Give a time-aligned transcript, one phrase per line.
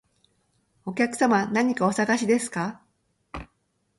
[0.83, 2.81] お客様、何かお探しですか？